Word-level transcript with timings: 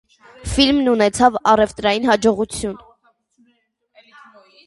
Ֆիլմն 0.51 0.87
ունեցավ 0.93 1.37
առևտրային 1.51 2.09
հաջողություն։ 2.09 4.09